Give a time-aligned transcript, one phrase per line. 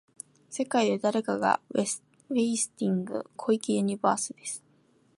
[0.49, 1.85] 世界で誰かがウェ
[2.35, 4.63] イティング、小池ユニバースです。